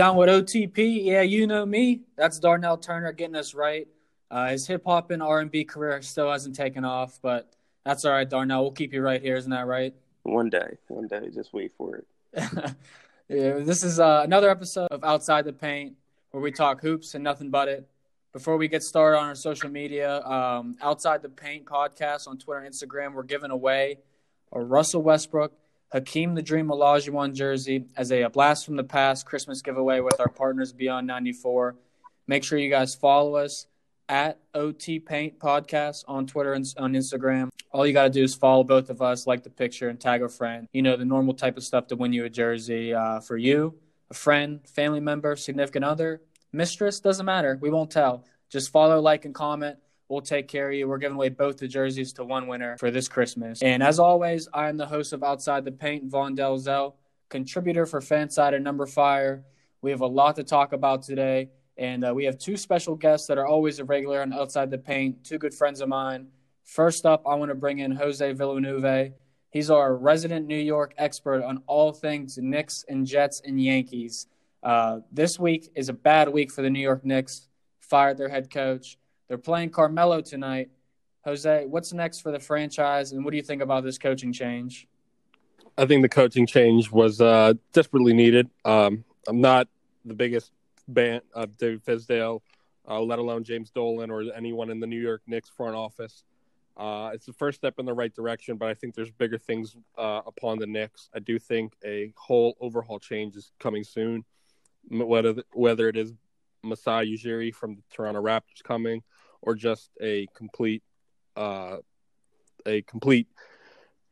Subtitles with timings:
[0.00, 2.00] Down with OTP, yeah, you know me.
[2.16, 3.86] That's Darnell Turner getting us right.
[4.30, 7.52] Uh, his hip hop and R and B career still hasn't taken off, but
[7.84, 8.62] that's all right, Darnell.
[8.62, 9.92] We'll keep you right here, isn't that right?
[10.22, 12.06] One day, one day, just wait for it.
[13.28, 15.96] yeah, this is uh, another episode of Outside the Paint
[16.30, 17.86] where we talk hoops and nothing but it.
[18.32, 22.60] Before we get started on our social media, um, Outside the Paint podcast on Twitter
[22.60, 23.98] and Instagram, we're giving away
[24.50, 25.52] a Russell Westbrook
[25.92, 30.28] Hakeem the Dream Olajuwon jersey as a, blast from the past Christmas giveaway with our
[30.28, 31.74] partners Beyond 94.
[32.28, 33.66] Make sure you guys follow us
[34.08, 37.48] at OT Paint Podcast on Twitter and on Instagram.
[37.72, 40.22] All you got to do is follow both of us, like the picture, and tag
[40.22, 40.68] a friend.
[40.72, 43.74] You know, the normal type of stuff to win you a jersey uh, for you,
[44.10, 46.20] a friend, family member, significant other,
[46.52, 47.58] mistress, doesn't matter.
[47.60, 48.24] We won't tell.
[48.48, 49.78] Just follow, like, and comment.
[50.10, 50.88] We'll take care of you.
[50.88, 53.62] We're giving away both the jerseys to one winner for this Christmas.
[53.62, 56.94] And as always, I am the host of Outside the Paint, Von Delzell,
[57.28, 59.44] contributor for Fanside and Number Fire.
[59.82, 61.50] We have a lot to talk about today.
[61.78, 64.78] And uh, we have two special guests that are always a regular on Outside the
[64.78, 66.26] Paint, two good friends of mine.
[66.64, 69.12] First up, I want to bring in Jose Villanueva.
[69.50, 74.26] He's our resident New York expert on all things Knicks and Jets and Yankees.
[74.60, 77.46] Uh, this week is a bad week for the New York Knicks.
[77.78, 78.98] Fired their head coach.
[79.30, 80.70] They're playing Carmelo tonight.
[81.24, 84.88] Jose, what's next for the franchise, and what do you think about this coaching change?
[85.78, 88.50] I think the coaching change was uh, desperately needed.
[88.64, 89.68] Um, I'm not
[90.04, 90.50] the biggest
[90.92, 92.40] fan of David Fizdale,
[92.88, 96.24] uh, let alone James Dolan or anyone in the New York Knicks front office.
[96.76, 99.76] Uh, it's the first step in the right direction, but I think there's bigger things
[99.96, 101.08] uh, upon the Knicks.
[101.14, 104.24] I do think a whole overhaul change is coming soon,
[104.90, 106.14] whether whether it is
[106.64, 109.02] Masai Ujiri from the Toronto Raptors coming,
[109.42, 110.82] or just a complete
[111.36, 111.78] uh,
[112.66, 113.28] a complete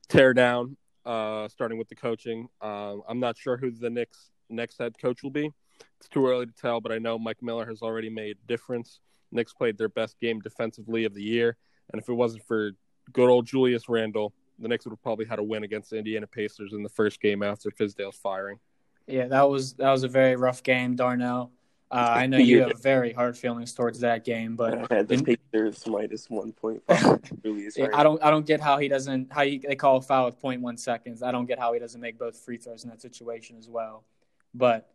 [0.08, 2.48] tear down, uh, starting with the coaching.
[2.60, 5.50] Um, I'm not sure who the Knicks next head coach will be.
[5.98, 9.00] It's too early to tell, but I know Mike Miller has already made a difference.
[9.30, 11.56] Knicks played their best game defensively of the year,
[11.92, 12.72] and if it wasn't for
[13.12, 16.26] good old Julius Randle, the Knicks would have probably had a win against the Indiana
[16.26, 18.58] Pacers in the first game after Fizdale's firing.
[19.06, 21.52] Yeah, that was that was a very rough game, Darnell.
[21.90, 25.38] Uh, I know you have very hard feelings towards that game, but I had the
[25.52, 27.20] Pacers minus one point five.
[27.94, 29.32] I don't, I don't get how he doesn't.
[29.32, 31.22] How he, they call a foul with 0.1 seconds.
[31.22, 34.04] I don't get how he doesn't make both free throws in that situation as well.
[34.52, 34.90] But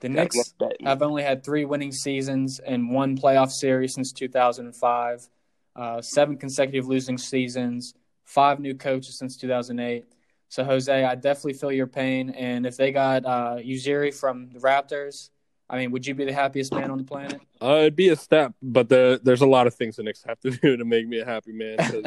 [0.00, 5.28] the Knicks have only had three winning seasons and one playoff series since 2005.
[5.74, 10.06] Uh, seven consecutive losing seasons, five new coaches since 2008.
[10.48, 12.30] So Jose, I definitely feel your pain.
[12.30, 15.30] And if they got uh, Ujiri from the Raptors
[15.68, 17.40] I mean, would you be the happiest man on the planet?
[17.60, 20.38] Uh, it'd be a step, but the, there's a lot of things the Knicks have
[20.40, 21.76] to do to make me a happy man.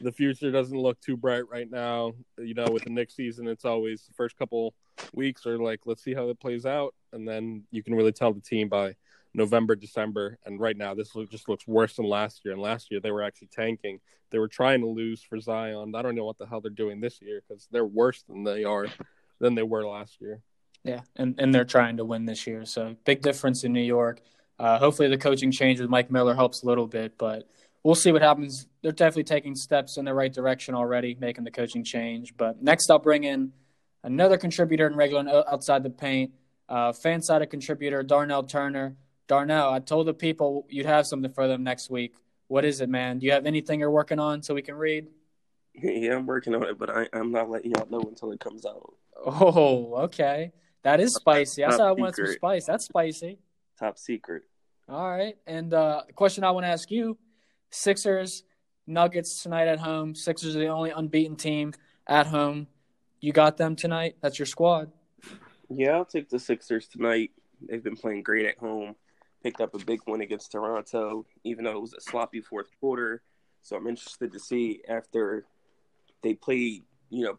[0.00, 2.12] The future doesn't look too bright right now.
[2.38, 4.74] You know, with the Knicks season, it's always the first couple
[5.12, 8.32] weeks are like, let's see how it plays out, and then you can really tell
[8.32, 8.94] the team by
[9.34, 10.38] November, December.
[10.44, 12.54] And right now, this look, just looks worse than last year.
[12.54, 14.00] And last year, they were actually tanking.
[14.30, 15.94] They were trying to lose for Zion.
[15.94, 18.64] I don't know what the hell they're doing this year because they're worse than they
[18.64, 18.86] are
[19.40, 20.40] than they were last year.
[20.84, 22.64] Yeah, and, and they're trying to win this year.
[22.64, 24.20] So big difference in New York.
[24.58, 27.48] Uh, hopefully the coaching change with Mike Miller helps a little bit, but
[27.82, 28.66] we'll see what happens.
[28.82, 32.36] They're definitely taking steps in the right direction already, making the coaching change.
[32.36, 33.52] But next, I'll bring in
[34.02, 36.32] another contributor and regular outside the paint,
[36.68, 38.96] uh, fan sided contributor Darnell Turner.
[39.28, 42.14] Darnell, I told the people you'd have something for them next week.
[42.48, 43.18] What is it, man?
[43.18, 45.06] Do you have anything you're working on so we can read?
[45.74, 48.66] Yeah, I'm working on it, but I, I'm not letting y'all know until it comes
[48.66, 48.92] out.
[49.24, 50.52] Oh, okay.
[50.82, 51.64] That is spicy.
[51.64, 52.66] I said I wanted some spice.
[52.66, 53.38] That's spicy.
[53.78, 54.42] Top secret.
[54.88, 55.36] All right.
[55.46, 57.16] And uh, the question I want to ask you
[57.70, 58.44] Sixers,
[58.86, 60.14] Nuggets tonight at home.
[60.14, 61.72] Sixers are the only unbeaten team
[62.06, 62.66] at home.
[63.20, 64.16] You got them tonight?
[64.20, 64.90] That's your squad.
[65.70, 67.30] Yeah, I'll take the Sixers tonight.
[67.68, 68.96] They've been playing great at home.
[69.42, 73.22] Picked up a big win against Toronto, even though it was a sloppy fourth quarter.
[73.62, 75.46] So I'm interested to see after
[76.22, 77.38] they play, you know,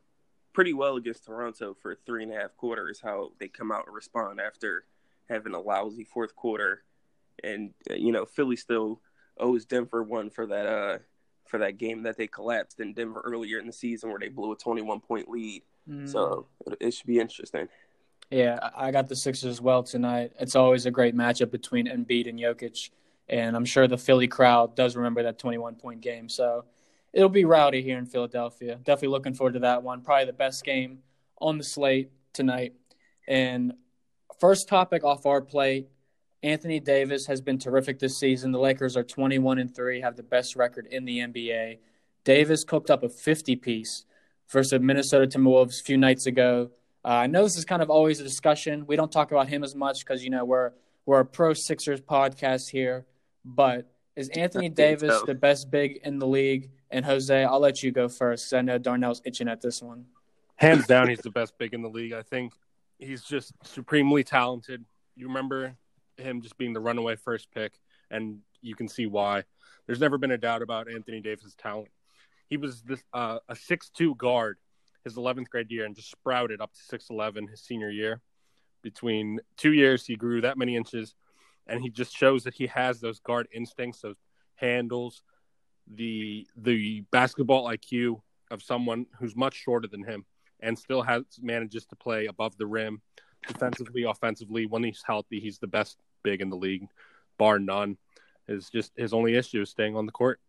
[0.54, 3.02] pretty well against Toronto for three and a half quarters.
[3.04, 4.86] How they come out and respond after
[5.30, 6.84] having a lousy fourth quarter,
[7.44, 9.02] and uh, you know Philly still
[9.40, 10.98] owes Denver one for that uh
[11.46, 14.52] for that game that they collapsed in Denver earlier in the season where they blew
[14.52, 15.64] a 21 point lead.
[15.90, 16.10] Mm.
[16.10, 16.48] So
[16.80, 17.68] it should be interesting.
[18.32, 20.32] Yeah, I got the Sixers as well tonight.
[20.40, 22.90] It's always a great matchup between Embiid and Jokic,
[23.30, 26.30] and I'm sure the Philly crowd does remember that 21 point game.
[26.30, 26.66] So
[27.14, 28.76] it'll be rowdy here in Philadelphia.
[28.78, 30.02] Definitely looking forward to that one.
[30.02, 31.00] Probably the best game
[31.40, 32.74] on the slate tonight.
[33.28, 33.74] And
[34.40, 35.88] first topic off our plate
[36.44, 38.52] Anthony Davis has been terrific this season.
[38.52, 41.78] The Lakers are 21 and 3, have the best record in the NBA.
[42.26, 44.04] Davis cooked up a 50 piece
[44.50, 46.72] versus Minnesota Timberwolves a few nights ago.
[47.06, 48.86] Uh, I know this is kind of always a discussion.
[48.86, 50.72] We don't talk about him as much because you know we're
[51.06, 53.06] we're a pro Sixers podcast here.
[53.44, 55.26] But is Anthony Davis so.
[55.26, 56.72] the best big in the league?
[56.92, 58.46] And Jose, I'll let you go first.
[58.46, 60.06] 'cause I know Darnell's itching at this one.
[60.56, 62.14] Hands down, he's the best big in the league.
[62.14, 62.54] I think
[63.00, 64.86] he's just supremely talented.
[65.16, 65.76] You remember
[66.18, 67.80] him just being the runaway first pick,
[68.12, 69.44] and you can see why.
[69.88, 71.90] There's never been a doubt about Anthony Davis' talent.
[72.50, 74.58] He was this uh, a six-two guard
[75.04, 78.22] his 11th grade year and just sprouted up to 6'11 his senior year.
[78.82, 81.16] Between two years, he grew that many inches,
[81.68, 84.18] and he just shows that he has those guard instincts, those
[84.56, 85.24] handles,
[85.88, 88.22] the the basketball IQ
[88.52, 90.26] of someone who's much shorter than him,
[90.60, 93.02] and still has manages to play above the rim,
[93.48, 94.66] defensively, offensively.
[94.66, 96.88] When he's healthy, he's the best big in the league,
[97.38, 97.98] bar none.
[98.48, 100.40] Is just his only issue is staying on the court.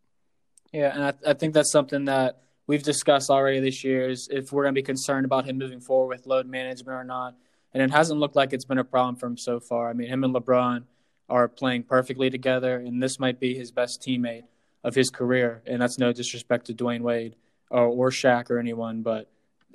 [0.73, 4.53] Yeah, and I, I think that's something that we've discussed already this year is if
[4.53, 7.37] we're going to be concerned about him moving forward with load management or not.
[7.73, 9.91] And it hasn't looked like it's been a problem for him so far.
[9.91, 10.85] I mean, him and LeBron
[11.29, 14.45] are playing perfectly together, and this might be his best teammate
[14.83, 15.63] of his career.
[15.67, 17.37] And that's no disrespect to Dwyane Wade
[17.71, 19.31] or, or Shaq or anyone, but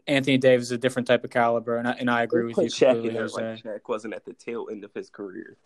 [0.07, 2.63] Anthony Davis is a different type of caliber, and I, and I agree with you
[2.63, 5.57] Shaq completely, there like Shaq wasn't at the tail end of his career.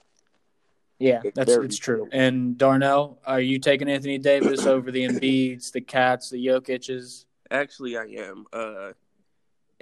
[0.99, 1.97] Yeah, It's that's it's true.
[1.97, 2.09] true.
[2.11, 7.25] And Darnell, are you taking Anthony Davis over the Embiids, the Cats, the Jokic's?
[7.51, 8.45] Actually, I am.
[8.53, 8.91] Uh,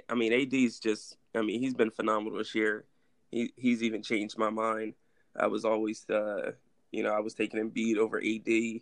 [0.08, 1.16] I mean, AD's just.
[1.34, 2.84] I mean, he's been phenomenal this year.
[3.30, 4.94] He he's even changed my mind.
[5.36, 6.52] I was always, uh,
[6.90, 8.80] you know, I was taking Embiid over AD,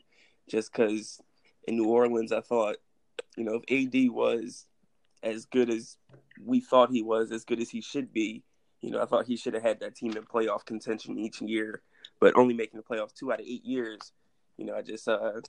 [0.48, 1.20] just because
[1.66, 2.76] in New Orleans, I thought,
[3.36, 4.66] you know, if AD was
[5.22, 5.96] as good as
[6.42, 8.42] we thought he was, as good as he should be,
[8.80, 11.82] you know, I thought he should have had that team in playoff contention each year,
[12.18, 14.12] but only making the playoffs two out of eight years.
[14.56, 15.40] You know, I just, uh,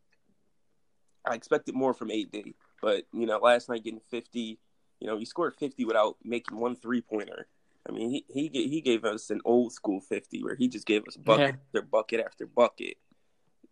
[1.26, 2.54] I expected more from AD.
[2.82, 4.60] But you know, last night getting fifty,
[5.00, 7.48] you know, he scored fifty without making one three pointer.
[7.88, 11.08] I mean, he he he gave us an old school fifty where he just gave
[11.08, 12.98] us bucket after bucket after bucket.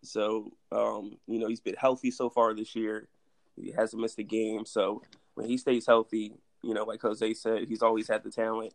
[0.02, 3.08] So, um, you know, he's been healthy so far this year.
[3.56, 4.64] He hasn't missed a game.
[4.64, 5.02] So
[5.34, 8.72] when he stays healthy, you know, like Jose said, he's always had the talent.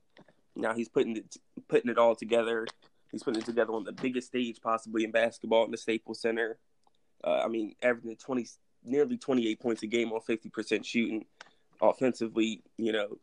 [0.56, 1.38] Now he's putting it
[1.68, 2.68] putting it all together.
[3.12, 6.58] He's putting it together on the biggest stage possibly in basketball in the Staples Center.
[7.24, 8.48] Uh, I mean, averaging twenty
[8.84, 11.26] nearly twenty eight points a game on fifty percent shooting.
[11.82, 13.18] Offensively, you know,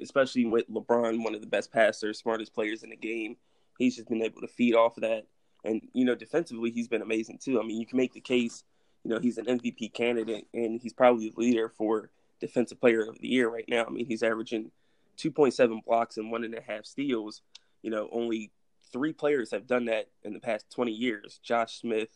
[0.00, 3.36] especially with LeBron, one of the best passers, smartest players in the game.
[3.78, 5.26] He's just been able to feed off of that.
[5.64, 7.60] And, you know, defensively, he's been amazing too.
[7.60, 8.64] I mean, you can make the case,
[9.02, 12.10] you know, he's an MVP candidate and he's probably the leader for
[12.40, 13.84] Defensive Player of the Year right now.
[13.86, 14.70] I mean, he's averaging
[15.18, 17.42] 2.7 blocks and one and a half steals.
[17.82, 18.50] You know, only
[18.92, 22.10] three players have done that in the past 20 years Josh Smith,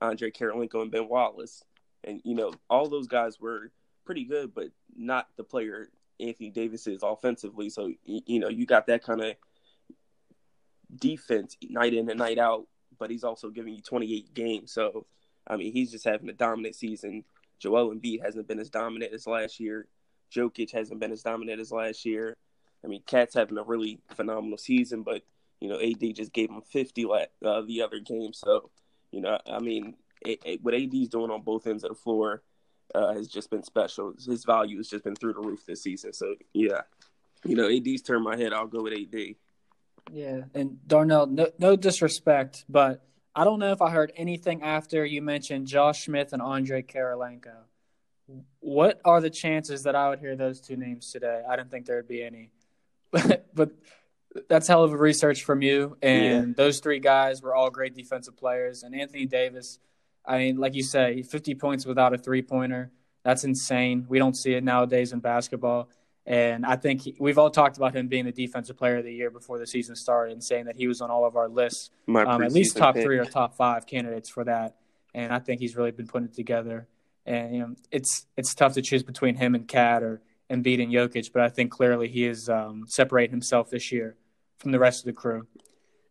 [0.00, 1.62] Andrei Kirilenko, and Ben Wallace.
[2.04, 3.70] And, you know, all those guys were
[4.06, 5.90] pretty good, but not the player
[6.20, 7.70] Anthony Davis is offensively.
[7.70, 9.34] So, you know, you got that kind of
[10.94, 12.66] defense night in and night out,
[12.98, 14.72] but he's also giving you 28 games.
[14.72, 15.06] So,
[15.46, 17.24] I mean, he's just having a dominant season.
[17.58, 19.86] Joel Embiid hasn't been as dominant as last year.
[20.34, 22.36] Jokic hasn't been as dominant as last year.
[22.84, 25.22] I mean, Cat's having a really phenomenal season, but
[25.60, 28.32] you know, AD just gave him 50 la- uh, the other game.
[28.32, 28.70] So,
[29.10, 32.42] you know, I mean, it, it, what AD's doing on both ends of the floor
[32.94, 34.14] uh, has just been special.
[34.24, 36.12] His value has just been through the roof this season.
[36.12, 36.82] So, yeah,
[37.44, 38.52] you know, AD's turned my head.
[38.52, 39.34] I'll go with AD.
[40.12, 45.04] Yeah, and Darnell, no, no disrespect, but I don't know if I heard anything after
[45.04, 47.54] you mentioned Josh Smith and Andrei Kirilenko.
[48.60, 51.42] What are the chances that I would hear those two names today?
[51.48, 52.50] I didn't think there would be any,
[53.10, 53.70] but, but
[54.48, 55.96] that's hell of a research from you.
[56.02, 56.54] And Yeah.
[56.56, 58.82] those three guys were all great defensive players.
[58.84, 59.78] And Anthony Davis,
[60.24, 62.90] I mean, like you say, 50 points without a three pointer.
[63.22, 64.06] That's insane.
[64.08, 65.88] We don't see it nowadays in basketball.
[66.26, 69.12] And I think he, we've all talked about him being the defensive player of the
[69.12, 71.90] year before the season started and saying that he was on all of our lists,
[72.08, 73.04] um, at least top pick.
[73.04, 74.76] three or top five candidates for that.
[75.14, 76.86] And I think he's really been putting it together.
[77.26, 80.92] And you know, it's it's tough to choose between him and Cat or Embiid and
[80.92, 84.16] Jokic, but I think clearly he is um, separating himself this year
[84.58, 85.46] from the rest of the crew.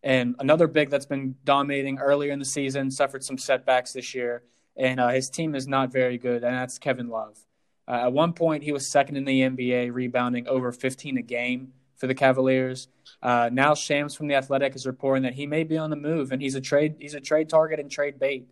[0.03, 4.43] And another big that's been dominating earlier in the season suffered some setbacks this year,
[4.77, 7.37] and uh, his team is not very good, and that's Kevin Love.
[7.87, 11.73] Uh, at one point, he was second in the NBA, rebounding over 15 a game
[11.97, 12.87] for the Cavaliers.
[13.21, 16.31] Uh, now, Shams from the Athletic is reporting that he may be on the move,
[16.31, 18.47] and he's a trade he's a trade target and trade bait.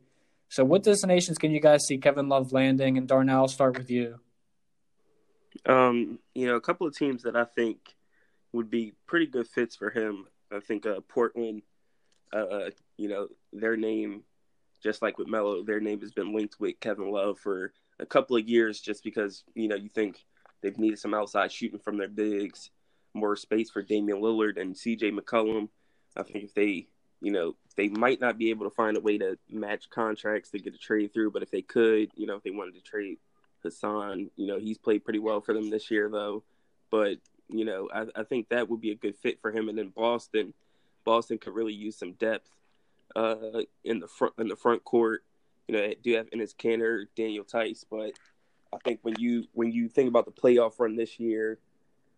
[0.49, 2.97] So, what destinations can you guys see Kevin Love landing?
[2.97, 4.19] And Darnell, I'll start with you.
[5.65, 7.95] Um, you know, a couple of teams that I think
[8.51, 10.27] would be pretty good fits for him.
[10.51, 11.61] I think uh, Portland,
[12.33, 14.23] uh, you know, their name,
[14.81, 18.37] just like with Melo, their name has been linked with Kevin Love for a couple
[18.37, 20.23] of years just because, you know, you think
[20.61, 22.69] they've needed some outside shooting from their bigs.
[23.13, 25.69] more space for Damian Lillard and CJ McCollum.
[26.15, 26.87] I think if they,
[27.21, 30.59] you know, they might not be able to find a way to match contracts to
[30.59, 33.17] get a trade through, but if they could, you know, if they wanted to trade
[33.63, 36.43] Hassan, you know, he's played pretty well for them this year though.
[36.91, 37.17] But,
[37.49, 39.69] you know, I, I think that would be a good fit for him.
[39.69, 40.53] And then Boston,
[41.03, 42.49] Boston could really use some depth
[43.15, 45.23] uh, in the front in the front court.
[45.67, 48.13] You know, do have Enes Kanter, Daniel Theis, but
[48.73, 51.59] I think when you when you think about the playoff run this year,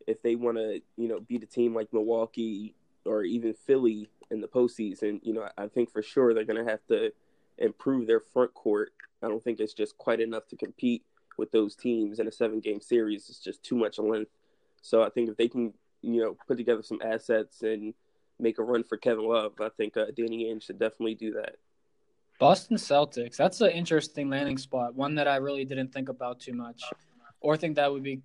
[0.07, 4.41] if they want to, you know, beat a team like Milwaukee or even Philly in
[4.41, 7.12] the postseason, you know, I think for sure they're going to have to
[7.57, 8.91] improve their front court.
[9.21, 11.03] I don't think it's just quite enough to compete
[11.38, 13.29] with those teams in a seven game series.
[13.29, 14.31] It's just too much length.
[14.81, 17.93] So I think if they can, you know, put together some assets and
[18.39, 21.55] make a run for Kevin Love, I think uh, Danny Ainge should definitely do that.
[22.39, 23.36] Boston Celtics.
[23.36, 24.95] That's an interesting landing spot.
[24.95, 26.81] One that I really didn't think about too much,
[27.41, 28.21] or think that would be.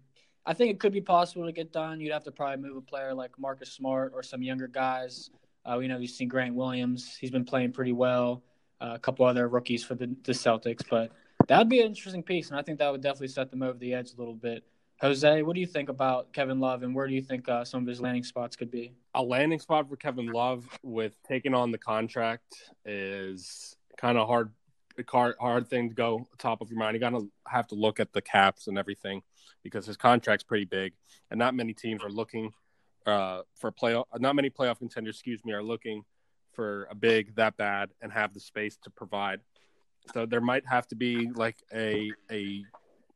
[0.46, 2.00] I think it could be possible to get done.
[2.00, 5.30] You'd have to probably move a player like Marcus Smart or some younger guys.
[5.64, 7.16] Uh, we know you've seen Grant Williams.
[7.18, 8.42] He's been playing pretty well.
[8.80, 11.10] Uh, a couple other rookies for the, the Celtics, but
[11.48, 13.78] that would be an interesting piece, and I think that would definitely set them over
[13.78, 14.64] the edge a little bit.
[15.04, 17.82] Jose, what do you think about Kevin Love, and where do you think uh, some
[17.82, 18.94] of his landing spots could be?
[19.14, 22.54] A landing spot for Kevin Love with taking on the contract
[22.86, 24.50] is kind of hard,
[25.06, 26.94] hard, hard thing to go top of your mind.
[26.94, 29.20] You got to have to look at the caps and everything
[29.62, 30.94] because his contract's pretty big,
[31.30, 32.50] and not many teams are looking
[33.04, 34.06] uh, for playoff.
[34.18, 36.04] Not many playoff contenders, excuse me, are looking
[36.54, 39.40] for a big that bad and have the space to provide.
[40.14, 42.64] So there might have to be like a a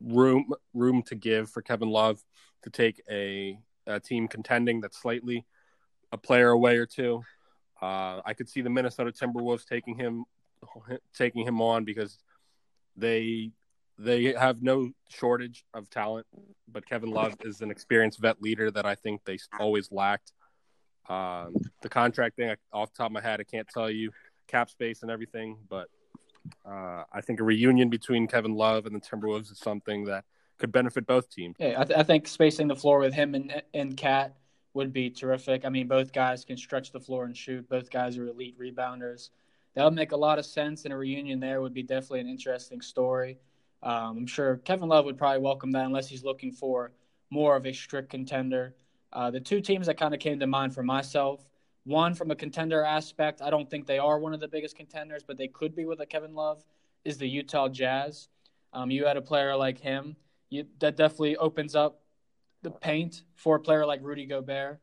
[0.01, 2.23] room room to give for Kevin Love
[2.63, 5.45] to take a, a team contending that's slightly
[6.13, 7.23] a player away or two.
[7.81, 10.25] Uh, I could see the Minnesota Timberwolves taking him
[11.15, 12.19] taking him on because
[12.97, 13.53] they
[13.99, 16.27] they have no shortage of talent,
[16.69, 20.33] but Kevin Love is an experienced vet leader that I think they always lacked.
[21.09, 24.13] Um, the contract thing, off the top of my head, I can't tell you
[24.47, 25.89] cap space and everything, but
[26.65, 30.25] uh, I think a reunion between Kevin Love and the Timberwolves is something that
[30.59, 31.57] could benefit both teams.
[31.59, 34.37] Yeah, I, th- I think spacing the floor with him and and Cat
[34.75, 35.65] would be terrific.
[35.65, 37.69] I mean, both guys can stretch the floor and shoot.
[37.69, 39.31] Both guys are elite rebounders.
[39.75, 42.29] That would make a lot of sense, and a reunion there would be definitely an
[42.29, 43.39] interesting story.
[43.83, 46.91] Um, I'm sure Kevin Love would probably welcome that unless he's looking for
[47.31, 48.75] more of a strict contender.
[49.13, 51.45] Uh, the two teams that kind of came to mind for myself
[51.89, 55.23] one, from a contender aspect, I don't think they are one of the biggest contenders,
[55.27, 56.63] but they could be with a Kevin Love,
[57.05, 58.29] is the Utah Jazz.
[58.75, 60.15] Um, you had a player like him,
[60.51, 62.03] you, that definitely opens up
[62.63, 64.81] the paint for a player like Rudy Gobert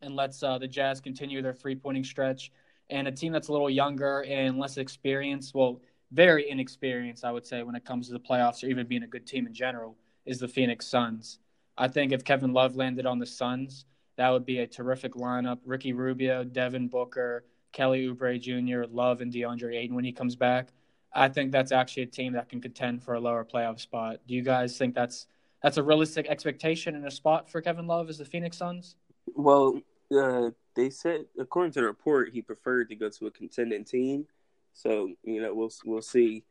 [0.00, 2.50] and lets uh, the Jazz continue their three pointing stretch.
[2.88, 7.46] And a team that's a little younger and less experienced, well, very inexperienced, I would
[7.46, 9.96] say, when it comes to the playoffs or even being a good team in general,
[10.24, 11.38] is the Phoenix Suns.
[11.76, 13.86] I think if Kevin Love landed on the Suns,
[14.16, 15.58] that would be a terrific lineup.
[15.64, 20.68] Ricky Rubio, Devin Booker, Kelly Oubre Jr., Love, and DeAndre Ayton when he comes back.
[21.14, 24.20] I think that's actually a team that can contend for a lower playoff spot.
[24.26, 25.26] Do you guys think that's
[25.62, 28.96] that's a realistic expectation in a spot for Kevin Love as the Phoenix Suns?
[29.34, 29.80] Well,
[30.14, 34.26] uh, they said according to the report, he preferred to go to a contending team.
[34.72, 36.44] So you know, we'll we'll see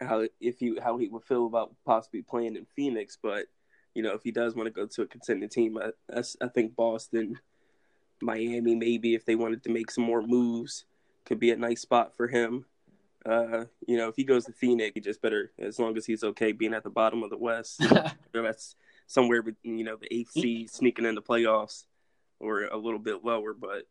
[0.00, 3.18] how if you how he would feel about possibly playing in Phoenix.
[3.20, 3.46] But
[3.94, 6.48] you know, if he does want to go to a contending team, I, I, I
[6.48, 7.38] think Boston,
[8.20, 10.84] Miami, maybe if they wanted to make some more moves,
[11.24, 12.64] could be a nice spot for him.
[13.24, 16.24] Uh, you know, if he goes to Phoenix, he just better, as long as he's
[16.24, 17.80] okay being at the bottom of the West.
[17.80, 17.90] you
[18.34, 18.74] know, that's
[19.06, 21.84] somewhere, you know, the eighth seed sneaking in the playoffs
[22.40, 23.86] or a little bit lower, but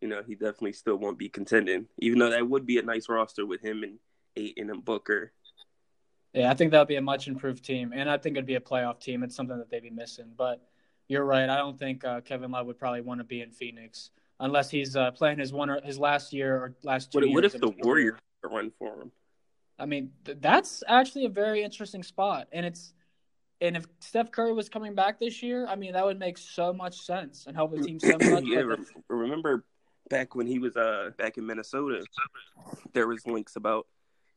[0.00, 1.86] you know, he definitely still won't be contending.
[1.98, 3.98] Even though that would be a nice roster with him and
[4.36, 5.32] Ayton and Booker.
[6.32, 8.54] Yeah, I think that would be a much improved team, and I think it'd be
[8.54, 9.22] a playoff team.
[9.22, 10.32] It's something that they'd be missing.
[10.36, 10.62] But
[11.08, 11.48] you're right.
[11.48, 14.10] I don't think uh, Kevin Love would probably want to be in Phoenix
[14.40, 17.34] unless he's uh, playing his one or his last year or last two what, years.
[17.34, 19.12] What if the Warriors run for him?
[19.78, 22.94] I mean, th- that's actually a very interesting spot, and it's
[23.60, 26.72] and if Steph Curry was coming back this year, I mean, that would make so
[26.72, 28.44] much sense and help the team so much.
[28.44, 28.76] yeah, re-
[29.08, 29.64] remember
[30.08, 32.04] back when he was uh back in Minnesota,
[32.92, 33.86] there was links about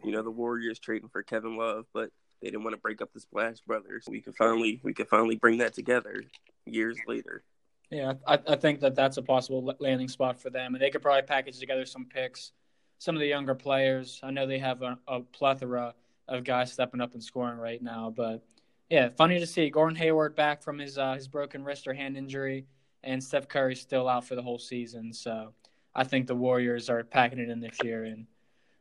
[0.04, 2.10] you know the Warriors trading for Kevin Love, but
[2.42, 4.06] they didn't want to break up the Splash Brothers.
[4.08, 6.24] We could finally we could finally bring that together
[6.66, 7.44] years later.
[7.92, 11.02] Yeah, I, I think that that's a possible landing spot for them, and they could
[11.02, 12.52] probably package together some picks,
[12.98, 14.20] some of the younger players.
[14.24, 15.94] I know they have a, a plethora
[16.28, 18.44] of guys stepping up and scoring right now, but
[18.90, 22.18] yeah, funny to see Gordon Hayward back from his uh, his broken wrist or hand
[22.18, 22.66] injury,
[23.04, 25.14] and Steph Curry still out for the whole season.
[25.14, 25.54] So
[25.94, 28.28] I think the Warriors are packing it in this year and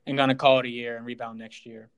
[0.07, 1.91] and going to call it a year and rebound next year.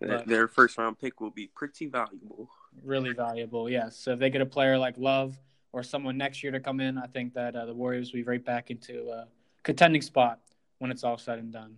[0.00, 2.50] But Their first round pick will be pretty valuable.
[2.82, 3.96] Really valuable, yes.
[3.96, 5.38] So if they get a player like Love
[5.72, 8.24] or someone next year to come in, I think that uh, the Warriors will be
[8.24, 9.28] right back into a
[9.62, 10.40] contending spot
[10.78, 11.76] when it's all said and done.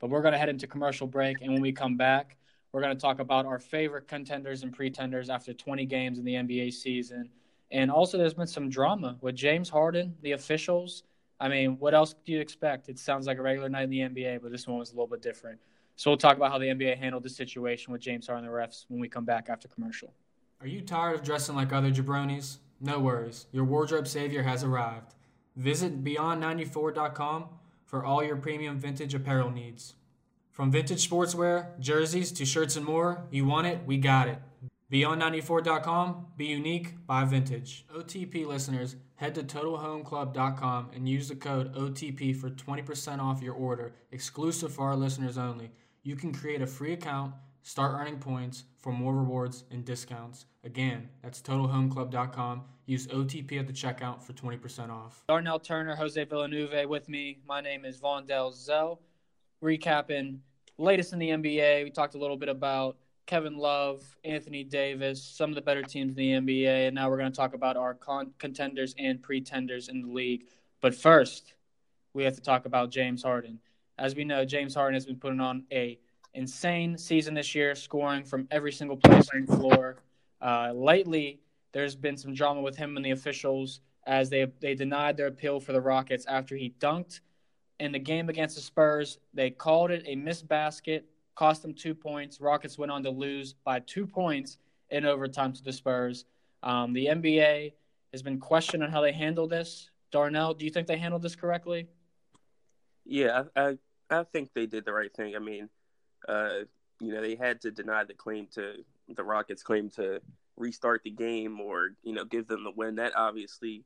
[0.00, 2.36] But we're going to head into commercial break, and when we come back,
[2.72, 6.34] we're going to talk about our favorite contenders and pretenders after 20 games in the
[6.34, 7.30] NBA season.
[7.70, 11.04] And also, there's been some drama with James Harden, the officials.
[11.40, 12.88] I mean, what else do you expect?
[12.88, 15.06] It sounds like a regular night in the NBA, but this one was a little
[15.06, 15.58] bit different.
[15.96, 18.56] So we'll talk about how the NBA handled the situation with James Harden and the
[18.56, 20.12] refs when we come back after commercial.
[20.60, 22.58] Are you tired of dressing like other jabronis?
[22.80, 25.14] No worries, your wardrobe savior has arrived.
[25.56, 27.48] Visit Beyond94.com
[27.84, 29.94] for all your premium vintage apparel needs.
[30.50, 34.38] From vintage sportswear, jerseys to shirts and more, you want it, we got it.
[34.92, 37.84] Beyond94.com, be unique, buy vintage.
[37.94, 43.94] OTP listeners, head to TotalHomeClub.com and use the code OTP for 20% off your order,
[44.12, 45.70] exclusive for our listeners only.
[46.02, 50.44] You can create a free account, start earning points for more rewards and discounts.
[50.62, 52.64] Again, that's TotalHomeClub.com.
[52.84, 55.24] Use OTP at the checkout for 20% off.
[55.26, 57.38] Darnell Turner, Jose Villanueva with me.
[57.48, 59.00] My name is Vaughn Zell.
[59.62, 60.40] Recapping
[60.76, 65.50] latest in the NBA, we talked a little bit about Kevin Love, Anthony Davis, some
[65.50, 67.94] of the better teams in the NBA, and now we're going to talk about our
[67.94, 70.44] con- contenders and pretenders in the league.
[70.80, 71.54] But first,
[72.12, 73.58] we have to talk about James Harden.
[73.98, 75.98] As we know, James Harden has been putting on a
[76.34, 79.96] insane season this year, scoring from every single place on the floor.
[80.42, 81.40] Uh, lately,
[81.72, 85.60] there's been some drama with him and the officials as they they denied their appeal
[85.60, 87.20] for the Rockets after he dunked
[87.80, 89.18] in the game against the Spurs.
[89.32, 92.40] They called it a missed basket cost them two points.
[92.40, 94.58] Rockets went on to lose by two points
[94.90, 96.24] in overtime to the Spurs.
[96.62, 97.72] Um, the NBA
[98.12, 99.90] has been questioned on how they handle this.
[100.10, 101.88] Darnell, do you think they handled this correctly?
[103.04, 103.78] Yeah, I I,
[104.10, 105.34] I think they did the right thing.
[105.36, 105.68] I mean,
[106.28, 106.60] uh,
[107.00, 108.76] you know, they had to deny the claim to
[109.14, 110.20] the Rockets' claim to
[110.56, 112.94] restart the game or you know give them the win.
[112.96, 113.84] That obviously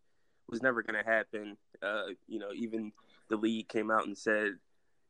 [0.49, 1.57] was never going to happen.
[1.83, 2.93] Uh, you know, even
[3.29, 4.53] the league came out and said,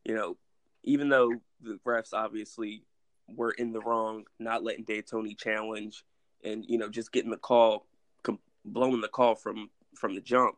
[0.05, 0.37] you know,
[0.85, 2.85] even though the refs obviously
[3.29, 6.05] were in the wrong, not letting D'Antoni challenge,
[6.44, 7.87] and you know just getting the call,
[8.23, 10.57] com- blowing the call from from the jump.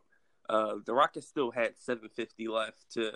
[0.49, 3.13] Uh, the Rockets still had 750 left to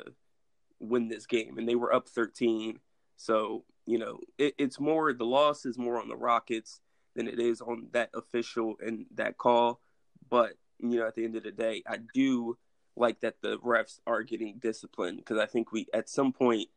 [0.80, 2.80] win this game, and they were up 13.
[3.18, 6.82] So you know it, it's more the loss is more on the Rockets
[7.16, 9.80] than it is on that official and that call.
[10.30, 12.58] But you know at the end of the day, I do
[12.98, 16.70] like that the refs are getting disciplined because I think we at some point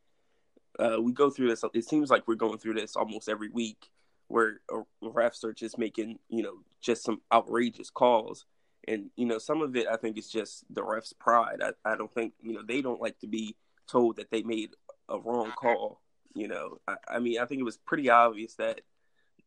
[0.78, 1.64] uh, we go through this.
[1.74, 3.90] It seems like we're going through this almost every week,
[4.28, 4.60] where
[5.02, 8.46] refs are just making you know just some outrageous calls,
[8.86, 11.60] and you know some of it I think is just the refs' pride.
[11.62, 13.56] I, I don't think you know they don't like to be
[13.90, 14.70] told that they made
[15.08, 16.00] a wrong call.
[16.34, 18.82] You know, I, I mean I think it was pretty obvious that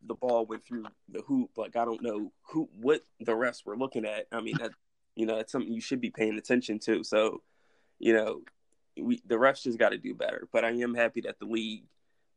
[0.06, 1.52] the ball went through the hoop.
[1.58, 4.28] Like I don't know who what the refs were looking at.
[4.32, 4.72] I mean that
[5.16, 7.04] you know that's something you should be paying attention to.
[7.04, 7.42] So
[8.00, 8.42] you know
[9.00, 10.48] we the refs just got to do better.
[10.52, 11.84] But I am happy that the league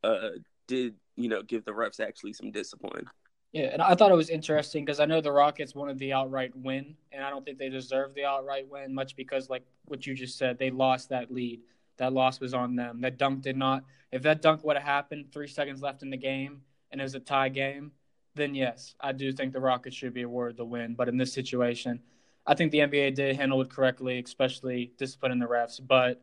[0.02, 0.30] uh,
[0.66, 3.06] did you know give the refs actually some discipline.
[3.52, 6.50] Yeah, and I thought it was interesting because I know the Rockets wanted the outright
[6.56, 10.14] win, and I don't think they deserve the outright win much because, like what you
[10.14, 11.60] just said, they lost that lead.
[11.98, 13.00] That loss was on them.
[13.00, 13.84] That dunk did not.
[14.10, 17.14] If that dunk would have happened three seconds left in the game and it was
[17.14, 17.92] a tie game,
[18.34, 20.94] then yes, I do think the Rockets should be awarded the win.
[20.94, 22.00] But in this situation,
[22.46, 25.80] I think the NBA did handle it correctly, especially disciplining the refs.
[25.84, 26.20] But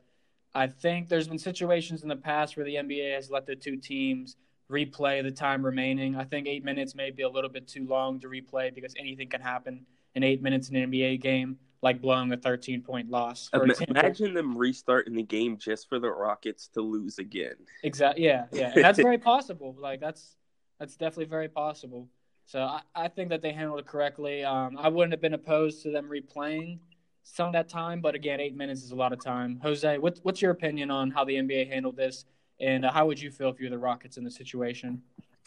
[0.53, 3.77] I think there's been situations in the past where the NBA has let the two
[3.77, 4.35] teams
[4.69, 6.15] replay the time remaining.
[6.15, 9.29] I think eight minutes may be a little bit too long to replay because anything
[9.29, 9.85] can happen
[10.15, 13.49] in eight minutes in an NBA game, like blowing a 13 point loss.
[13.87, 17.55] Imagine them restarting the game just for the Rockets to lose again.
[17.83, 18.25] Exactly.
[18.25, 19.75] Yeah, yeah, and that's very possible.
[19.79, 20.35] Like that's
[20.79, 22.09] that's definitely very possible.
[22.45, 24.43] So I, I think that they handled it correctly.
[24.43, 26.79] Um, I wouldn't have been opposed to them replaying
[27.23, 29.59] some of that time, but again, eight minutes is a lot of time.
[29.61, 32.25] Jose, what's what's your opinion on how the NBA handled this,
[32.59, 35.01] and uh, how would you feel if you're the Rockets in the situation?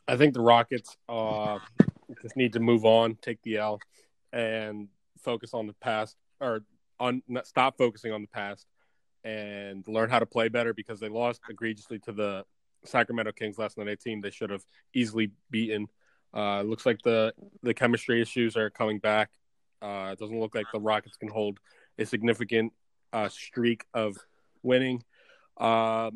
[0.07, 1.59] I think the Rockets uh,
[2.23, 3.81] just need to move on, take the L,
[4.33, 4.89] and
[5.23, 6.61] focus on the past, or
[7.01, 8.67] on stop focusing on the past,
[9.25, 12.45] and learn how to play better because they lost egregiously to the
[12.85, 14.01] Sacramento Kings last night.
[14.01, 15.89] Team they should have easily beaten.
[16.33, 17.33] Uh, looks like the
[17.63, 19.31] the chemistry issues are coming back.
[19.85, 21.59] Uh, it doesn't look like the Rockets can hold
[21.99, 22.73] a significant
[23.13, 24.17] uh, streak of
[24.63, 25.03] winning.
[25.59, 26.11] Uh,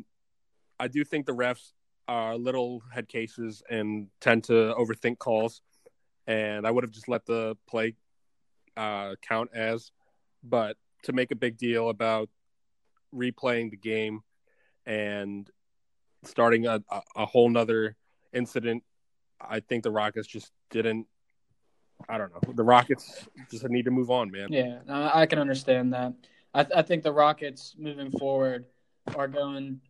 [0.79, 1.73] I do think the refs
[2.07, 5.61] are little head cases and tend to overthink calls,
[6.25, 7.95] and I would have just let the play
[8.75, 9.91] uh, count as.
[10.43, 12.29] But to make a big deal about
[13.13, 14.21] replaying the game
[14.87, 15.47] and
[16.23, 16.81] starting a,
[17.15, 17.95] a whole nother
[18.33, 18.83] incident,
[19.39, 21.05] I think the Rockets just didn't
[22.07, 22.53] I don't know.
[22.53, 24.47] The Rockets just need to move on, man.
[24.49, 26.13] Yeah, I can understand that.
[26.53, 28.65] I, th- I think the Rockets moving forward
[29.15, 29.81] are going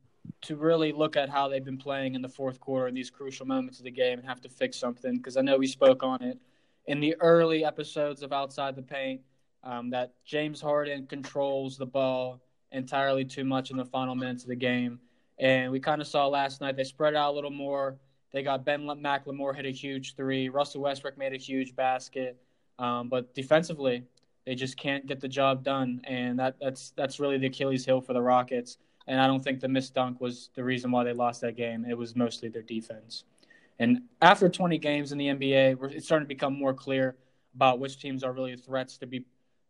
[0.41, 3.45] to really look at how they've been playing in the fourth quarter in these crucial
[3.45, 6.21] moments of the game and have to fix something because I know we spoke on
[6.21, 6.37] it
[6.85, 9.21] in the early episodes of Outside the Paint
[9.63, 12.41] um, that James Harden controls the ball
[12.71, 14.99] entirely too much in the final minutes of the game.
[15.39, 17.97] And we kind of saw last night they spread out a little more.
[18.31, 20.49] They got Ben McLemore hit a huge three.
[20.49, 22.37] Russell Westbrook made a huge basket.
[22.77, 24.03] Um, but defensively,
[24.45, 28.01] they just can't get the job done, and that, that's that's really the Achilles heel
[28.01, 28.77] for the Rockets.
[29.07, 31.85] And I don't think the missed dunk was the reason why they lost that game.
[31.89, 33.23] It was mostly their defense.
[33.79, 37.15] And after 20 games in the NBA, it's starting to become more clear
[37.55, 39.25] about which teams are really threats to be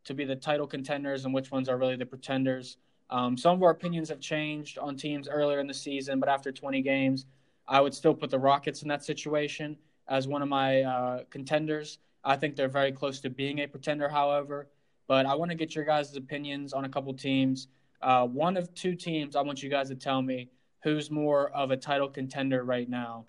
[0.05, 2.77] to be the title contenders and which ones are really the pretenders.
[3.09, 6.51] Um, some of our opinions have changed on teams earlier in the season, but after
[6.51, 7.25] 20 games,
[7.69, 9.77] I would still put the Rockets in that situation
[10.07, 11.99] as one of my uh, contenders.
[12.23, 14.67] I think they're very close to being a pretender, however.
[15.07, 17.67] But I want to get your guys' opinions on a couple teams.
[18.01, 20.49] Uh, one of two teams, I want you guys to tell me
[20.83, 23.25] who's more of a title contender right now.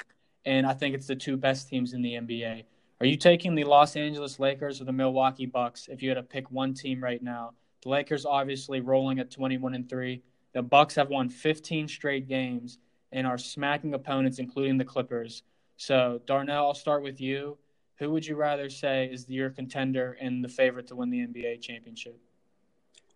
[0.46, 2.64] And I think it's the two best teams in the NBA.
[3.00, 6.22] Are you taking the Los Angeles Lakers or the Milwaukee Bucks if you had to
[6.22, 7.52] pick one team right now?
[7.82, 10.22] The Lakers obviously rolling at 21 and 3.
[10.52, 12.78] The Bucks have won 15 straight games
[13.12, 15.42] and are smacking opponents including the Clippers.
[15.76, 17.56] So, Darnell, I'll start with you.
[17.98, 21.60] Who would you rather say is your contender and the favorite to win the NBA
[21.60, 22.18] championship?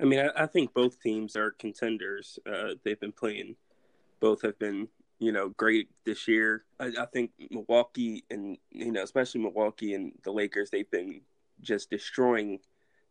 [0.00, 2.38] I mean, I, I think both teams are contenders.
[2.46, 3.57] Uh, they've been playing,
[4.20, 6.64] both have been you know, great this year.
[6.80, 11.20] I, I, think Milwaukee and you know, especially Milwaukee and the Lakers, they've been
[11.61, 12.59] just destroying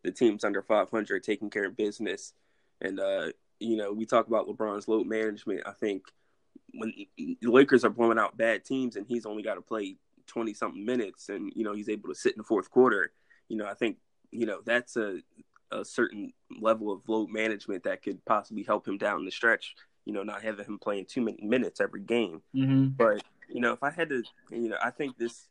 [0.04, 2.34] the teams under 500, taking care of business.
[2.82, 5.64] And uh, you know, we talk about LeBron's load management.
[5.66, 6.04] I think
[6.74, 10.54] when the Lakers are blowing out bad teams and he's only got to play 20
[10.54, 13.12] something minutes, and you know, he's able to sit in the fourth quarter.
[13.50, 13.98] You know, I think
[14.32, 15.20] you know that's a
[15.72, 16.32] a certain
[16.62, 20.42] level of load management that could possibly help him down the stretch you know, not
[20.42, 22.42] having him playing too many minutes every game.
[22.56, 22.88] Mm-hmm.
[22.90, 25.48] But you know, if I had to, you know, I think this,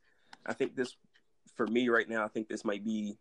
[0.47, 0.97] I think this,
[1.57, 3.17] for me right now, I think this might be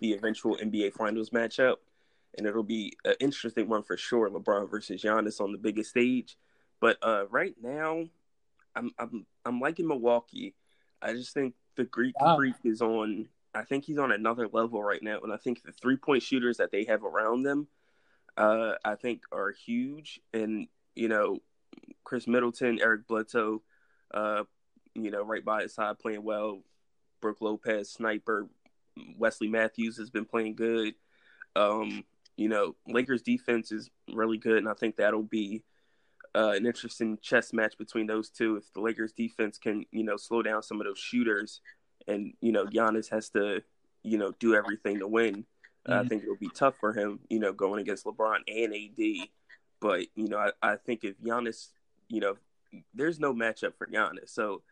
[0.00, 1.76] the eventual NBA Finals matchup,
[2.36, 4.28] and it'll be an interesting one for sure.
[4.28, 6.36] LeBron versus Giannis on the biggest stage.
[6.80, 8.04] But uh, right now,
[8.74, 10.54] I'm I'm I'm liking Milwaukee.
[11.00, 12.36] I just think the Greek wow.
[12.36, 13.28] Freak is on.
[13.54, 16.58] I think he's on another level right now, and I think the three point shooters
[16.58, 17.68] that they have around them
[18.38, 20.20] uh, I think are huge.
[20.32, 21.40] And, you know,
[22.04, 23.62] Khris Middleton, Eric Bledsoe,
[24.14, 24.44] uh,
[24.94, 26.62] you know, right by his side playing well.
[27.20, 28.48] Brook Lopez, sniper.
[29.16, 30.94] Wesley Matthews has been playing good.
[31.56, 32.04] Um,
[32.36, 35.64] you know, Lakers defense is really good, and I think that'll be
[36.38, 38.56] uh, an interesting chess match between those two.
[38.56, 41.60] If the Lakers defense can, you know, slow down some of those shooters,
[42.06, 43.62] and you know, Giannis has to,
[44.04, 45.44] you know, do everything to win.
[45.88, 45.92] Mm-hmm.
[45.92, 49.28] I think it'll be tough for him, you know, going against LeBron and AD.
[49.80, 51.70] But you know, I, I think if Giannis,
[52.08, 52.36] you know,
[52.94, 54.28] there's no matchup for Giannis.
[54.28, 54.62] So,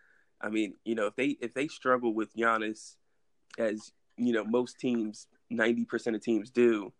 [0.40, 2.94] I mean, you know, if they if they struggle with Giannis,
[3.58, 6.92] as you know, most teams, ninety percent of teams do,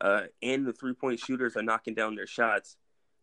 [0.00, 2.76] uh, and the three point shooters are knocking down their shots,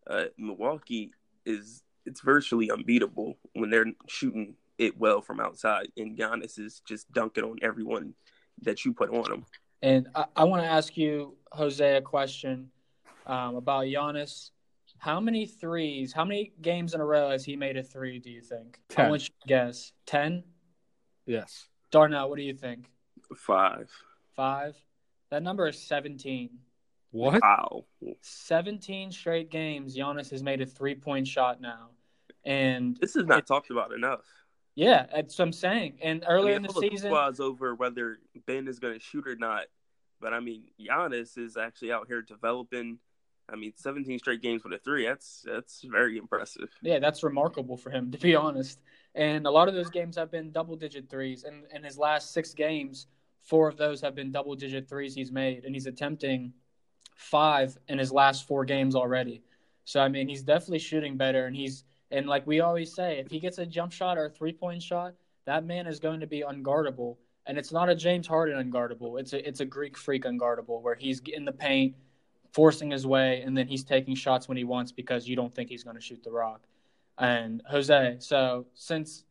[0.06, 1.12] uh, Milwaukee
[1.44, 7.10] is it's virtually unbeatable when they're shooting it well from outside, and Giannis is just
[7.12, 8.14] dunking on everyone
[8.62, 9.44] that you put on him.
[9.82, 12.70] And I, I want to ask you, Jose, a question
[13.26, 14.50] um, about Giannis.
[14.98, 18.30] How many threes, how many games in a row has he made a three, do
[18.30, 18.80] you think?
[18.88, 19.06] Ten.
[19.06, 19.92] I want you to guess.
[20.04, 20.42] Ten?
[21.26, 21.68] Yes.
[21.90, 22.90] Darnell, what do you think?
[23.36, 23.90] Five.
[24.36, 24.76] Five?
[25.30, 26.50] That number is 17.
[27.10, 27.42] What?
[27.42, 27.84] Wow.
[28.20, 31.90] 17 straight games, Giannis has made a three point shot now.
[32.44, 34.24] And this is not it, talked about enough.
[34.74, 35.98] Yeah, that's what I'm saying.
[36.02, 39.26] And earlier I mean, in the season, was over whether Ben is going to shoot
[39.26, 39.64] or not.
[40.20, 42.98] But I mean, Giannis is actually out here developing.
[43.52, 45.06] I mean, 17 straight games with a three.
[45.06, 46.68] That's that's very impressive.
[46.82, 48.80] Yeah, that's remarkable for him, to be honest.
[49.14, 51.42] And a lot of those games have been double digit threes.
[51.44, 53.08] And in his last six games,
[53.42, 55.64] four of those have been double digit threes he's made.
[55.64, 56.52] And he's attempting
[57.20, 59.42] five in his last four games already.
[59.84, 63.30] So I mean, he's definitely shooting better, and he's and like we always say, if
[63.30, 66.26] he gets a jump shot or a three point shot, that man is going to
[66.26, 67.16] be unguardable.
[67.46, 69.20] And it's not a James Harden unguardable.
[69.20, 71.94] It's a it's a Greek freak unguardable where he's in the paint,
[72.52, 75.68] forcing his way, and then he's taking shots when he wants because you don't think
[75.68, 76.62] he's going to shoot the rock.
[77.18, 79.24] And Jose, so since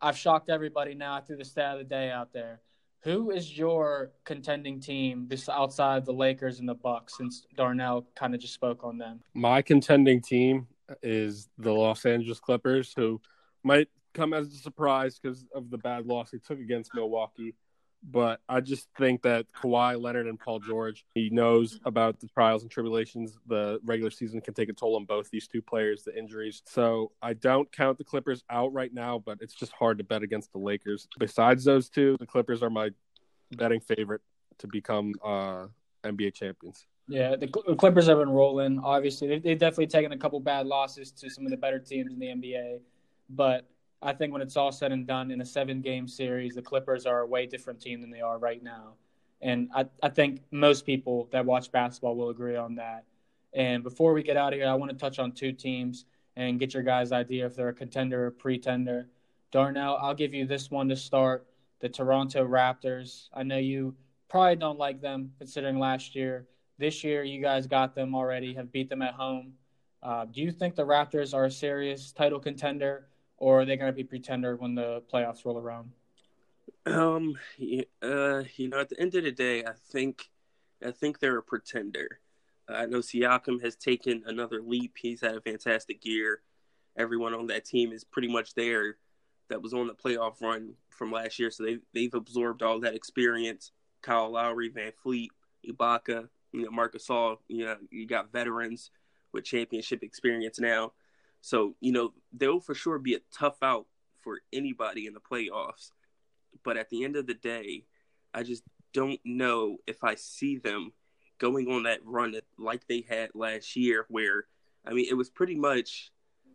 [0.00, 2.60] I've shocked everybody now through the stat of the day out there,
[3.04, 7.18] who is your contending team outside the Lakers and the Bucks?
[7.18, 9.20] Since Darnell kind of just spoke on them.
[9.34, 10.66] My contending team
[11.02, 13.20] is the Los Angeles Clippers, who
[13.62, 17.54] might come as a surprise because of the bad loss they took against Milwaukee.
[18.10, 22.62] But I just think that Kawhi Leonard and Paul George, he knows about the trials
[22.62, 23.38] and tribulations.
[23.46, 26.62] The regular season can take a toll on both these two players, the injuries.
[26.66, 30.22] So I don't count the Clippers out right now, but it's just hard to bet
[30.22, 31.08] against the Lakers.
[31.18, 32.90] Besides those two, the Clippers are my
[33.52, 34.20] betting favorite
[34.58, 35.66] to become uh,
[36.04, 36.86] NBA champions.
[37.08, 38.80] Yeah, the Clippers have been rolling.
[38.80, 42.18] Obviously, they've definitely taken a couple bad losses to some of the better teams in
[42.18, 42.80] the NBA,
[43.30, 43.68] but
[44.02, 47.06] I think when it's all said and done in a seven game series, the Clippers
[47.06, 48.94] are a way different team than they are right now.
[49.40, 53.04] And I, I think most people that watch basketball will agree on that.
[53.52, 56.58] And before we get out of here, I want to touch on two teams and
[56.58, 59.08] get your guys' idea if they're a contender or pretender.
[59.52, 61.46] Darnell, I'll give you this one to start
[61.80, 63.28] the Toronto Raptors.
[63.32, 63.94] I know you
[64.28, 66.46] probably don't like them considering last year.
[66.78, 69.52] This year, you guys got them already, have beat them at home.
[70.02, 73.06] Uh, do you think the Raptors are a serious title contender?
[73.44, 75.90] Or are they going to be pretender when the playoffs roll around?
[76.86, 77.36] Um,
[78.02, 80.30] uh, you know, at the end of the day, I think,
[80.82, 82.20] I think they're a pretender.
[82.66, 84.94] Uh, I know Siakam has taken another leap.
[84.98, 86.40] He's had a fantastic year.
[86.96, 88.96] Everyone on that team is pretty much there.
[89.50, 92.94] That was on the playoff run from last year, so they they've absorbed all that
[92.94, 93.72] experience.
[94.00, 95.30] Kyle Lowry, Van Fleet,
[95.68, 97.36] Ibaka, you know, Marc Gasol.
[97.48, 98.90] You know, you got veterans
[99.34, 100.92] with championship experience now.
[101.44, 103.84] So, you know, they'll for sure be a tough out
[104.22, 105.90] for anybody in the playoffs.
[106.64, 107.84] But at the end of the day,
[108.32, 108.62] I just
[108.94, 110.94] don't know if I see them
[111.36, 114.46] going on that run like they had last year, where,
[114.86, 116.12] I mean, it was pretty much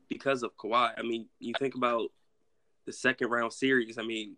[0.08, 0.94] because of Kawhi.
[0.98, 2.10] I mean, you think about
[2.88, 4.38] the second round series, I mean,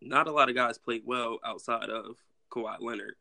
[0.00, 2.16] not a lot of guys played well outside of
[2.50, 3.16] Kawhi Leonard.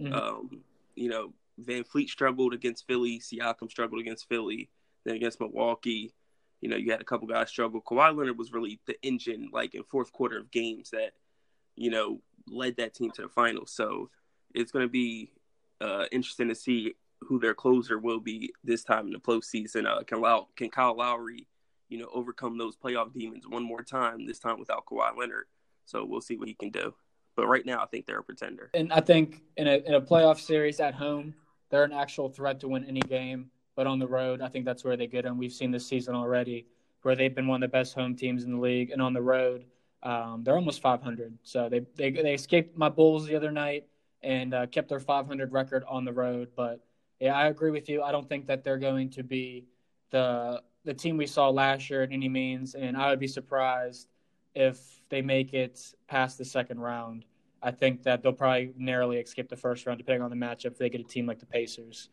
[0.00, 0.12] Mm-hmm.
[0.12, 0.62] Um,
[0.96, 4.68] you know, VanVleet struggled against Philly, Siakam struggled against Philly.
[5.04, 6.14] Then against Milwaukee,
[6.60, 7.80] you know, you had a couple guys struggle.
[7.80, 11.12] Kawhi Leonard was really the engine, like in fourth quarter of games that,
[11.74, 13.72] you know, led that team to the finals.
[13.72, 14.10] So
[14.54, 15.32] it's going to be
[15.80, 19.86] uh, interesting to see who their closer will be this time in the postseason.
[19.86, 21.48] Uh, can, Low- can Kyle Lowry,
[21.88, 25.46] you know, overcome those playoff demons one more time, this time without Kawhi Leonard?
[25.84, 26.94] So we'll see what he can do.
[27.34, 28.70] But right now, I think they're a pretender.
[28.74, 31.34] And I think in a, in a playoff series at home,
[31.70, 33.50] they're an actual threat to win any game.
[33.74, 35.38] But on the road, I think that's where they get them.
[35.38, 36.66] We've seen this season already
[37.02, 39.22] where they've been one of the best home teams in the league, and on the
[39.22, 39.64] road,
[40.02, 41.36] um, they're almost 500.
[41.42, 43.86] So they, they they escaped my Bulls the other night
[44.22, 46.48] and uh, kept their 500 record on the road.
[46.56, 46.80] But
[47.20, 48.02] yeah, I agree with you.
[48.02, 49.66] I don't think that they're going to be
[50.10, 54.08] the the team we saw last year in any means, and I would be surprised
[54.54, 57.24] if they make it past the second round.
[57.62, 60.72] I think that they'll probably narrowly escape the first round, depending on the matchup.
[60.72, 62.08] If they get a team like the Pacers,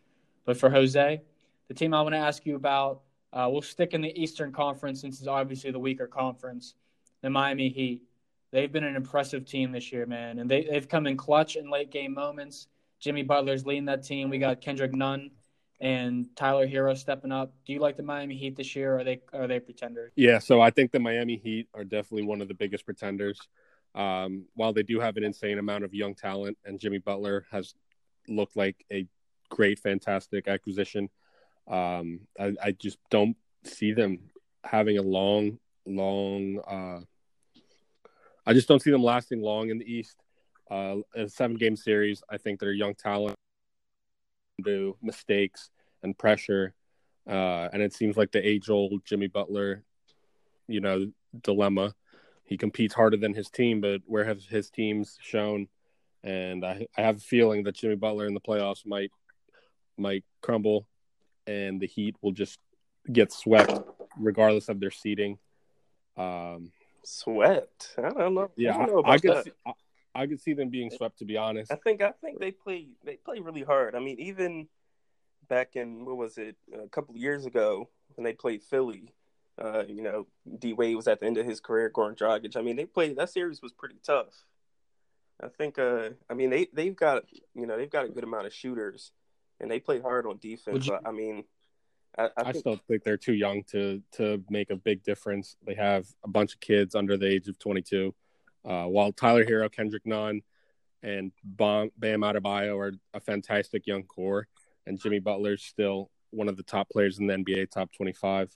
[0.45, 1.22] but for Jose,
[1.69, 3.01] the team I want to ask you about,
[3.32, 6.73] uh, we'll stick in the Eastern Conference since it's obviously the weaker conference.
[7.21, 8.03] The Miami Heat.
[8.51, 11.69] They've been an impressive team this year, man, and they, they've come in clutch in
[11.69, 12.67] late game moments.
[12.99, 14.29] Jimmy Butler's leading that team.
[14.29, 15.29] We got Kendrick Nunn
[15.79, 17.53] and Tyler Herro stepping up.
[17.65, 20.12] Do you like the Miami Heat this year, or are they are they pretenders?
[20.15, 23.39] Yeah, so I think the Miami Heat are definitely one of the biggest pretenders.
[23.95, 27.75] Um, while they do have an insane amount of young talent, and Jimmy Butler has
[28.27, 29.08] looked like a
[29.49, 31.10] great, fantastic acquisition,
[31.69, 34.19] um, I, I just don't see them
[34.63, 36.60] having a long, long.
[36.67, 37.01] Uh,
[38.45, 40.17] I just don't see them lasting long in the East.
[40.69, 43.36] Uh, a seven game series, I think their young talent
[44.63, 45.69] do mistakes
[46.03, 46.73] and pressure.
[47.27, 49.84] Uh, and it seems like the age old Jimmy Butler,
[50.67, 51.12] you know,
[51.43, 51.93] dilemma.
[52.43, 55.67] He competes harder than his team, but where have his teams shown?
[56.23, 59.12] And I, I have a feeling that Jimmy Butler in the playoffs might
[59.97, 60.88] might crumble
[61.49, 62.59] and the Heat will just
[63.12, 63.73] get swept
[64.17, 65.39] regardless of their seeding.
[66.15, 66.71] Um,
[67.03, 67.95] swept?
[67.97, 68.51] I don't know.
[68.55, 69.71] Yeah, I, I, I could see, I,
[70.13, 71.19] I, could see them being swept.
[71.19, 73.95] To be honest, I think I think they play they play really hard.
[73.95, 74.67] I mean, even
[75.47, 79.13] back in what was it a couple of years ago when they played Philly.
[79.62, 80.25] Uh, you know,
[80.57, 81.91] D Wade was at the end of his career.
[81.93, 82.55] Goran Dragic.
[82.55, 84.45] I mean, they played that series was pretty tough.
[85.43, 85.77] I think.
[85.77, 89.12] Uh, I mean, they they've got you know they've got a good amount of shooters
[89.60, 90.86] and they play hard on defense.
[90.86, 91.43] You, but I mean,
[92.17, 95.56] I, I, I still think they're too young to to make a big difference.
[95.65, 98.13] They have a bunch of kids under the age of 22.
[98.65, 100.41] Uh, while Tyler Herro, Kendrick Nunn,
[101.02, 104.48] and Bam, Bam Adebayo are a fantastic young core,
[104.86, 108.56] and Jimmy Butler's still one of the top players in the NBA, top 25.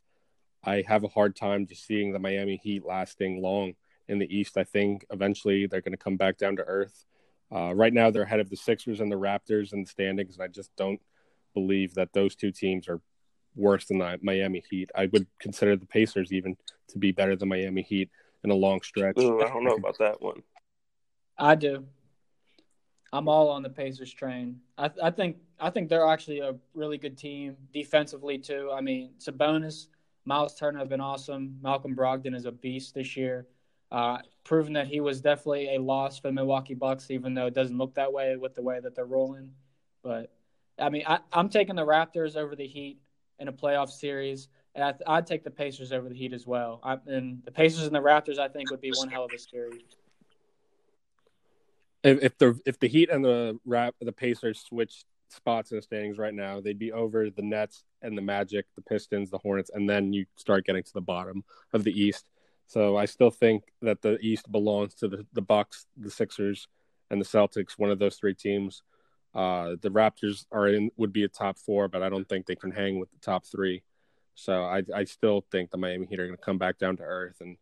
[0.65, 3.73] I have a hard time just seeing the Miami Heat lasting long
[4.07, 4.57] in the East.
[4.57, 7.05] I think eventually they're going to come back down to earth
[7.53, 10.43] uh, right now, they're ahead of the Sixers and the Raptors in the standings, and
[10.43, 10.99] I just don't
[11.53, 12.99] believe that those two teams are
[13.55, 14.89] worse than the Miami Heat.
[14.95, 16.57] I would consider the Pacers even
[16.89, 18.09] to be better than Miami Heat
[18.43, 19.17] in a long stretch.
[19.19, 20.41] Ooh, I don't know about that one.
[21.37, 21.85] I do.
[23.11, 24.59] I'm all on the Pacers train.
[24.77, 28.71] I, I think I think they're actually a really good team defensively too.
[28.73, 29.87] I mean, Sabonis,
[30.25, 31.57] Miles Turner have been awesome.
[31.61, 33.47] Malcolm Brogdon is a beast this year,
[33.93, 37.53] uh, proven that he was definitely a loss for the Milwaukee Bucks, even though it
[37.53, 39.51] doesn't look that way with the way that they're rolling.
[40.03, 40.33] But
[40.77, 42.99] I mean, I, am taking the Raptors over the Heat
[43.39, 46.81] in a playoff series, and I, would take the Pacers over the Heat as well.
[46.83, 49.39] I, and the Pacers and the Raptors, I think, would be one hell of a
[49.39, 49.95] series
[52.03, 55.81] if, if the if the Heat and the rap the Pacers switch spots in the
[55.81, 59.71] standings right now, they'd be over the Nets and the Magic, the Pistons, the Hornets,
[59.73, 62.25] and then you start getting to the bottom of the East.
[62.67, 66.67] So I still think that the East belongs to the the Bucks, the Sixers,
[67.09, 67.73] and the Celtics.
[67.77, 68.81] One of those three teams.
[69.35, 72.55] Uh, the Raptors are in would be a top four, but I don't think they
[72.55, 73.83] can hang with the top three.
[74.35, 77.03] So I I still think the Miami Heat are going to come back down to
[77.03, 77.57] earth and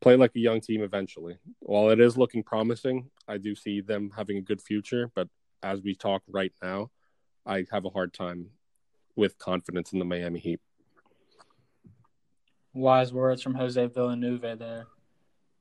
[0.00, 1.38] play like a young team eventually.
[1.60, 5.10] While it is looking promising, I do see them having a good future.
[5.14, 5.28] But
[5.62, 6.90] as we talk right now,
[7.44, 8.50] I have a hard time
[9.16, 10.60] with confidence in the Miami Heat.
[12.78, 14.86] Wise words from Jose Villanueva there.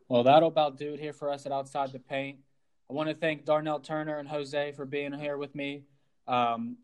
[0.07, 2.37] Well, that'll about do it here for us at Outside the Paint.
[2.89, 5.83] I want to thank Darnell Turner and Jose for being here with me.
[6.27, 6.77] Um,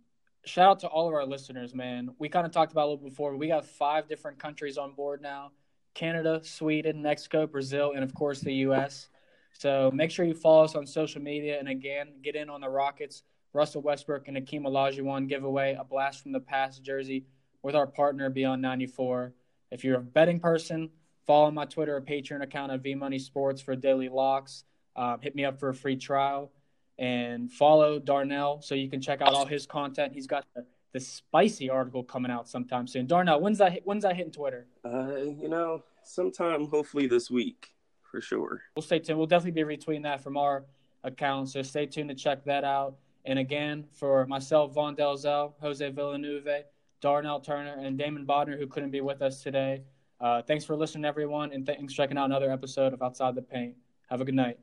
[0.43, 2.15] shout out to all of our listeners, man.
[2.19, 3.37] We kind of talked about a little before.
[3.37, 5.51] We got five different countries on board now.
[5.93, 9.09] Canada, Sweden, Mexico, Brazil, and of course the U.S.
[9.53, 11.59] So make sure you follow us on social media.
[11.59, 13.21] And again, get in on the Rockets,
[13.53, 17.25] Russell Westbrook, and Akeem Olajuwon giveaway, a blast from the past jersey
[17.61, 19.33] with our partner Beyond 94.
[19.73, 20.91] If you're a betting person,
[21.25, 24.63] follow my Twitter or Patreon account at VMoney Sports for daily locks.
[24.95, 26.51] Uh, hit me up for a free trial
[26.99, 30.13] and follow Darnell so you can check out all his content.
[30.13, 33.07] He's got the the spicy article coming out sometime soon.
[33.07, 33.79] Darnell, when's that?
[33.83, 34.67] When's that hitting Twitter?
[34.85, 37.69] Uh, you know, sometime hopefully this week
[38.11, 38.61] for sure.
[38.75, 39.17] We'll stay tuned.
[39.17, 40.65] We'll definitely be retweeting that from our
[41.03, 42.97] account, so stay tuned to check that out.
[43.25, 46.65] And again, for myself, Vaughn Delzell, Jose Villanueva,
[47.03, 49.83] Darnell Turner, and Damon Bodner, who couldn't be with us today.
[50.21, 53.41] Uh, thanks for listening, everyone, and thanks for checking out another episode of Outside the
[53.41, 53.75] Paint.
[54.09, 54.57] Have a good night.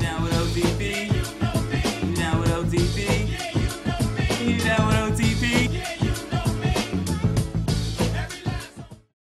[0.00, 1.08] Now with ODB.
[2.18, 3.28] Now with ODB.
[4.64, 4.95] Now with